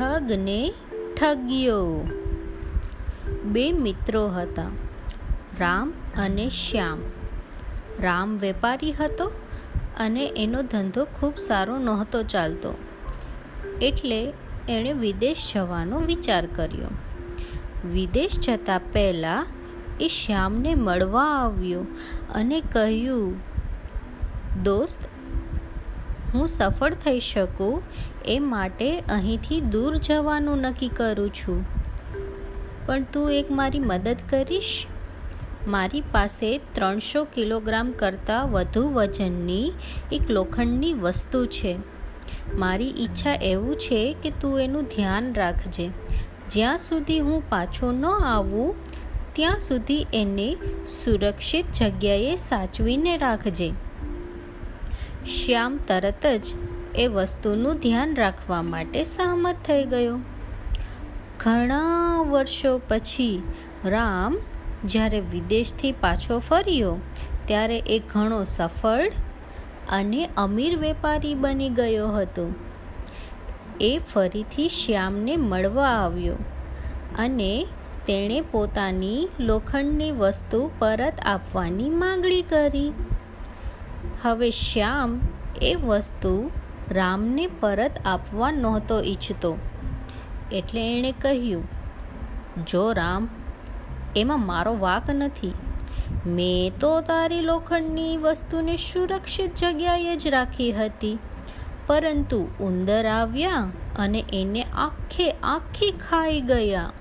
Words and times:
ઠગને 0.00 0.74
ઠગ્યો. 1.20 2.08
બે 3.44 3.72
મિત્રો 3.72 4.28
હતા, 4.28 4.66
રામ 5.58 5.92
અને 6.16 6.48
શ્યામ. 6.48 6.98
રામ 8.00 8.38
વેપારી 8.38 8.92
હતો 8.92 9.32
અને 9.98 10.32
એનો 10.36 10.62
ધંધો 10.62 11.04
ખૂબ 11.04 11.36
સારો 11.36 11.78
નહોતો 11.78 12.22
ચાલતો. 12.22 12.74
એટલે 13.82 14.32
એણે 14.68 14.92
વિદેશ 14.92 15.52
જવાનો 15.54 15.98
વિચાર 15.98 16.46
કર્યો. 16.46 16.88
વિદેશ 17.88 18.40
જતાં 18.40 18.80
પહેલાં 18.92 19.46
એ 20.00 20.08
શ્યામને 20.08 20.74
મળવા 20.74 21.24
આવ્યો 21.24 21.80
અને 22.34 22.60
કહ્યું, 22.60 23.34
દોસ્ત 24.62 25.00
હું 26.34 26.46
સફળ 26.46 26.94
થઈ 26.94 27.20
શકું 27.20 27.82
એ 28.24 28.38
માટે 28.38 28.98
અહીંથી 28.98 29.60
દૂર 29.60 29.96
જવાનું 29.96 30.58
નક્કી 30.58 30.88
કરું 30.88 31.30
છું. 31.30 31.64
પણ 32.86 33.02
તું 33.12 33.32
એક 33.32 33.50
મારી 33.50 33.78
મદદ 33.78 34.16
કરીશ? 34.30 34.86
મારી 35.68 36.00
પાસે 36.00 36.60
ત્રણસો 36.72 37.24
કિલોગ્રામ 37.24 37.92
કરતાં 37.92 38.50
વધુ 38.50 38.90
વજનની 38.90 39.72
એક 40.12 40.30
લોખંડની 40.30 40.94
વસ્તુ 40.94 41.46
છે. 41.46 41.76
મારી 42.54 42.88
ઈચ્છા 42.88 43.34
એવું 43.34 43.76
છે 43.76 44.16
કે 44.22 44.32
તું 44.40 44.60
એનું 44.60 44.82
ધ્યાન 44.82 45.34
રાખજે. 45.34 45.90
જ્યાં 46.50 46.78
સુધી 46.78 47.20
હું 47.20 47.50
પાછો 47.50 47.92
ન 47.92 48.06
આવું, 48.06 48.74
ત્યાં 49.32 49.58
સુધી 49.58 50.06
એને 50.12 50.56
સુરક્ષિત 50.86 51.64
જગ્યાએ 51.72 52.36
સાચવીને 52.36 53.16
રાખજે. 53.16 53.72
શ્યામ 55.26 55.76
તરત 55.76 56.26
જ 56.26 56.54
એ 56.94 57.06
વસ્તુનું 57.06 57.74
ધ્યાન 57.74 58.14
રાખવા 58.16 58.62
માટે 58.62 59.04
સહમત 59.04 59.56
થઈ 59.64 59.84
ગયો. 59.84 60.18
ઘણા 61.40 62.20
વર્ષો 62.30 62.80
પછી 62.88 63.42
રામ 63.84 64.38
જ્યારે 64.84 65.20
વિદેશથી 65.20 65.92
પાછો 65.92 66.38
ફર્યો, 66.38 66.96
ત્યારે 67.46 67.78
એ 67.78 67.98
ઘણો 67.98 68.44
સફળ 68.44 69.12
અને 69.88 70.28
અમીર 70.36 70.76
વેપારી 70.76 71.34
બની 71.34 71.68
ગયો 71.68 72.08
હતો. 72.08 72.54
એ 73.80 73.98
ફરીથી 73.98 74.68
શ્યામને 74.68 75.36
મળવા 75.36 75.88
આવ્યો 75.88 76.34
અને 77.18 77.66
તેણે 78.06 78.40
પોતાની 78.40 79.28
લોખંડની 79.40 80.12
વસ્તુ 80.12 80.70
પરત 80.78 81.20
આપવાની 81.26 81.90
માંગણી 81.90 82.42
કરી. 82.42 82.92
હવે 84.22 84.50
શ્યામ 84.50 85.20
એ 85.62 85.74
વસ્તુ 85.74 86.50
રામને 86.90 87.46
પરત 87.46 87.92
આપવા 88.04 88.50
નહોતો 88.50 89.02
ઈચ્છતો. 89.02 89.58
એટલે 90.52 90.98
એણે 90.98 91.12
કહ્યું, 91.12 91.64
જો 92.66 92.92
રામ, 92.92 93.28
એમાં 94.16 94.46
મારો 94.46 94.78
વાક 94.78 95.10
નથી. 95.10 95.52
મેં 96.26 96.78
તો 96.78 97.00
તારી 97.00 97.40
લોખંડની 97.40 98.16
વસ્તુને 98.16 98.76
સુરક્ષિત 98.76 99.54
જગ્યાએ 99.54 100.16
જ 100.16 100.28
રાખી 100.28 100.72
હતી. 100.72 101.18
પરંતુ 101.86 102.48
ઉંદર 102.60 103.06
આવ્યા 103.06 103.68
અને 103.98 104.24
એને 104.32 104.62
આખે 104.62 105.30
આખી 105.30 105.90
ખાઈ 105.90 106.40
ગયા. 106.40 106.92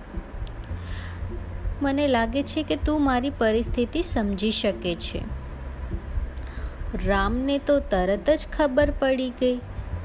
મને 1.81 2.07
લાગે 2.07 2.43
છે 2.43 2.63
કે 2.63 2.75
તું 2.75 3.03
મારી 3.03 3.29
પરિસ્થિતિ 3.29 4.01
સમજી 4.03 4.51
શકે 4.51 4.95
છે. 4.95 5.48
રામને 7.05 7.57
તો 7.57 7.79
તરત 7.79 8.29
જ 8.29 8.47
ખબર 8.57 8.91
પડી 8.99 9.29
ગઈ 9.29 9.55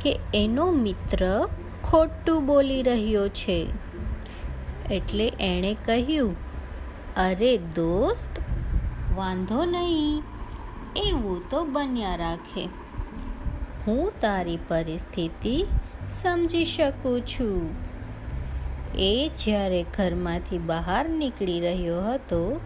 કે 0.00 0.18
એનો 0.34 0.70
મિત્ર 0.70 1.48
ખોટું 1.84 2.46
બોલી 2.46 2.82
રહ્યો 2.82 3.28
છે. 3.28 3.67
એટલે 4.90 5.33
એણે 5.40 5.77
કહ્યું, 5.84 6.36
અરે 7.17 7.56
દોસ્ત, 7.56 8.30
વાંધો 9.14 9.64
નહીં, 9.64 10.23
એવું 10.96 11.50
તો 11.50 11.64
બન્યા 11.64 12.17
રાખે. 12.17 12.68
હું 13.86 14.12
તારી 14.20 14.58
પરિસ્થિતિ 14.68 15.67
સમજી 16.11 16.64
શકું 16.64 17.20
છું. 17.20 17.74
એ 18.98 19.30
જ્યારે 19.36 19.84
ઘરમાંથી 19.98 20.58
બહાર 20.58 21.08
નીકળી 21.08 21.61
રહ્યો 21.61 22.00
હતો, 22.00 22.61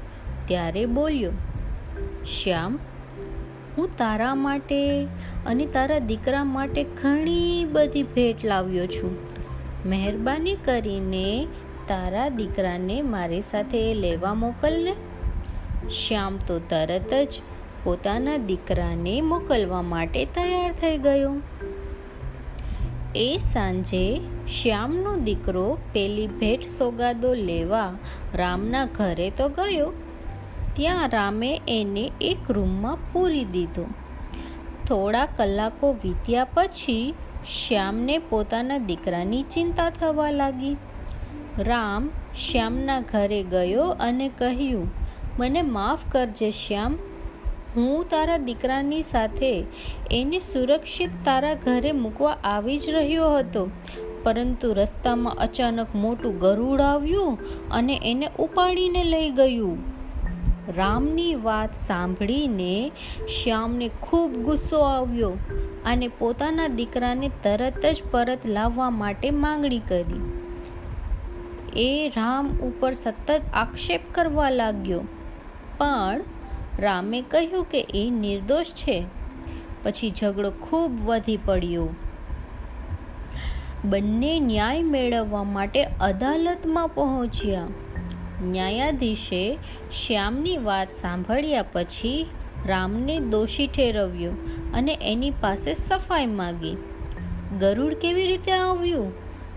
ત્યારે 0.46 0.86
બોલ્યો, 0.86 1.30
શ્યામ 2.24 2.78
હું 3.78 3.96
તારા 3.96 4.34
માટે 4.34 5.04
અને 5.46 5.66
તારા 5.66 5.98
દીકરા 5.98 6.44
માટે 6.44 6.84
ઘણી 6.84 7.64
બધી 7.64 8.02
ભેટ 8.02 8.44
લાવ્યો 8.44 8.86
છું. 8.86 9.12
મહેરબાની 9.86 10.54
કરીને 10.54 11.46
તારા 11.88 12.28
દીકરાને 12.28 13.02
મારી 13.02 13.40
સાથે 13.40 13.94
લેવા 13.94 14.34
મોકલને. 14.34 14.94
શ્યામ 15.90 16.38
તો 16.46 16.58
તરત 16.58 17.14
જ 17.14 17.32
પોતાના 17.84 18.36
દીકરાને 18.36 19.20
મોકલવા 19.20 19.82
માટે 19.82 20.24
તૈયાર 20.24 20.72
થઈ 20.72 20.98
ગયો. 20.98 21.36
એ 23.16 23.38
સાંજે 23.40 24.20
શ્યામનો 24.48 25.16
દીકરો 25.16 25.78
પેલી 25.92 26.26
ભેટ 26.26 26.68
સોગાદો 26.68 27.34
લેવા 27.34 27.94
રામના 28.34 28.84
ઘરે 28.84 29.30
તો 29.30 29.48
ગયો. 29.48 29.92
ત્યાં 30.78 31.08
રામે 31.08 31.60
એને 31.68 32.10
એક 32.20 32.50
રૂમમાં 32.50 32.98
પૂરી 33.12 33.44
દીધો. 33.44 33.86
થોડા 34.88 35.26
કલાકો 35.26 35.92
વીત્યા 35.92 36.44
પછી 36.54 37.14
શ્યામને 37.46 38.18
પોતાના 38.18 38.78
દીકરાની 38.78 39.42
ચિંતા 39.42 39.90
થવા 39.90 40.30
લાગી. 40.30 40.76
રામ 41.58 42.08
શ્યામના 42.36 43.00
ઘરે 43.00 43.42
ગયો 43.42 43.88
અને 44.00 44.28
કહ્યું, 44.28 44.88
મને 45.38 45.62
માફ 45.62 46.12
કરજે 46.12 46.50
શ્યામ, 46.50 46.98
હું 47.76 48.08
તારા 48.08 48.36
દીકરાની 48.36 49.02
સાથે 49.02 49.64
એને 50.10 50.38
સુરક્ષિત 50.38 51.10
તારા 51.24 51.54
ઘરે 51.54 51.92
મૂકવા 51.92 52.36
આવી 52.44 52.78
જ 52.78 52.90
રહ્યો 52.90 53.36
હતો, 53.38 53.68
પરંતુ 54.24 54.72
રસ્તામાં 54.72 55.34
અચાનક 55.34 55.94
મોટું 55.94 56.38
ગરુડ 56.38 56.80
આવ્યું 56.80 57.38
અને 57.70 58.00
એને 58.02 58.28
ઉપાડીને 58.38 59.04
લઈ 59.04 59.30
ગયું. 59.30 59.97
રામની 60.76 61.34
વાત 61.34 61.76
સાંભળીને 61.76 62.92
શ્યામને 63.28 63.90
ખૂબ 64.00 64.34
ગુસ્સો 64.34 64.80
આવ્યો 64.80 65.32
અને 65.84 66.08
પોતાના 66.08 66.68
દીકરાને 66.68 67.30
તરત 67.42 67.86
જ 67.86 68.02
પરત 68.10 68.46
લાવવા 68.46 68.90
માટે 68.90 69.30
માંગણી 69.30 69.78
કરી. 69.78 70.42
એ 71.76 72.12
રામ 72.16 72.48
ઉપર 72.48 72.92
સતત 72.92 73.42
આક્ષેપ 73.54 74.00
કરવા 74.12 74.50
લાગ્યો. 74.50 75.00
પણ 75.78 76.20
રામે 76.78 77.22
કહ્યું 77.22 77.64
કે 77.64 77.86
એ 77.94 78.10
નિર્દોષ 78.10 78.66
છે. 78.66 79.06
પછી 79.82 80.12
ઝઘડો 80.20 80.50
ખૂબ 80.50 81.06
વધી 81.06 81.36
પડ્યો. 81.36 81.88
બંને 83.84 84.38
ન્યાય 84.38 84.82
મેળવવા 84.82 85.42
માટે 85.42 85.84
અદાલતમાં 85.84 86.88
પહોંચ્યા. 86.88 87.66
ન્યાયાધીશે 88.42 89.58
શ્યામની 90.06 90.56
વાત 90.56 90.92
સાંભળ્યા 90.92 91.62
પછી 91.62 92.26
રામને 92.66 93.20
દોષી 93.20 93.66
ઠેરવ્યો 93.66 94.32
અને 94.74 94.98
એની 95.02 95.30
પાસે 95.30 95.74
સફાઈ 95.74 96.26
માગી. 96.26 96.76
ગરુડ 97.60 97.94
કેવી 97.94 98.26
રીતે 98.26 98.52
આવ્યું? 98.52 99.12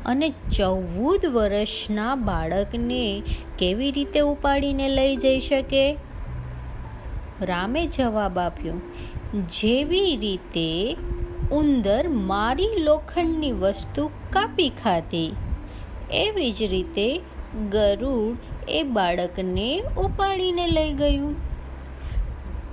અને 0.06 0.30
ચૌદ 0.30 1.26
વર્ષના 1.26 2.16
બાળકને 2.16 3.24
કેવી 3.60 3.92
રીતે 3.92 4.20
ઉપાડીને 4.20 4.90
લઈ 4.90 5.16
જઈ 5.16 5.40
શકે? 5.40 5.98
રામે 7.42 7.86
જવાબ 7.86 8.40
આપ્યો, 8.40 8.74
જેવી 9.36 10.18
રીતે 10.18 10.98
ઉંદર 11.52 12.08
મારી 12.08 12.70
લોખંડની 12.80 13.52
વસ્તુ 13.52 14.08
કાપી 14.08 14.70
ખાધી, 14.70 15.32
એવી 16.14 16.52
જ 16.52 16.64
રીતે 16.64 17.22
ગરુડ 17.56 18.38
એ 18.70 18.84
બાળકને 18.84 19.82
ઉપાડીને 19.98 20.68
લઈ 20.68 20.94
ગયું. 20.94 21.36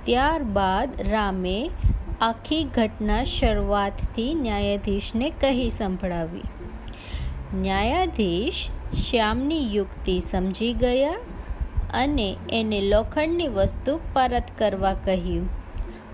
ત્યારબાદ 0.05 0.89
રામે 1.09 1.69
આખી 2.21 2.63
ઘટના 2.63 3.23
શરૂઆતથી 3.23 4.33
ન્યાયાધીશને 4.33 5.29
કહી 5.29 5.69
સંભળાવી. 5.69 6.43
ન્યાયાધીશ 7.53 8.69
શ્યામની 9.09 9.75
યુક્તિ 9.75 10.19
સમજી 10.19 10.73
ગયા 10.73 11.13
અને 11.93 12.35
એને 12.49 12.81
લોખંડની 12.81 13.47
વસ્તુ 13.47 13.99
પરત 14.13 14.43
કરવા 14.57 14.93
કહ્યું 14.93 15.49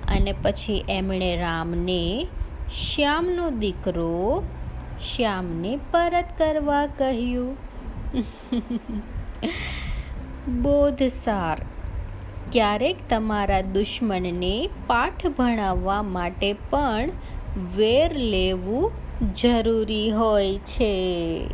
અને 0.07 0.35
પછી 0.43 0.85
એમણે 0.89 1.35
રામને 1.35 2.27
શ્યામનો 2.71 3.49
દીકરો 3.49 4.43
શ્યામને 5.13 5.79
પરત 5.91 6.25
કરવા 6.37 6.85
કહ્યું. 6.87 7.64
બોધસાર. 10.61 11.57
ક્યારેક 12.51 12.95
તમારા 13.09 13.61
દુશ્મનને 13.61 14.69
પાઠ 14.87 15.27
ભણાવવા 15.27 16.01
માટે 16.03 16.53
પણ 16.53 17.09
વેર 17.75 18.13
લેવું 18.13 18.91
જરૂરી 19.35 20.11
હોય 20.11 20.57
છે. 20.57 21.47